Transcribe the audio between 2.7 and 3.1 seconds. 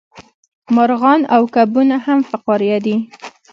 دي